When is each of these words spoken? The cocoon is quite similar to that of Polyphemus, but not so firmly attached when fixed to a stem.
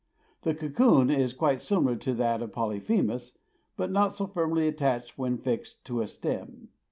The 0.41 0.55
cocoon 0.55 1.11
is 1.11 1.31
quite 1.31 1.61
similar 1.61 1.95
to 1.95 2.15
that 2.15 2.41
of 2.41 2.51
Polyphemus, 2.51 3.37
but 3.77 3.91
not 3.91 4.15
so 4.15 4.25
firmly 4.25 4.67
attached 4.67 5.15
when 5.15 5.37
fixed 5.37 5.85
to 5.85 6.01
a 6.01 6.07
stem. 6.07 6.69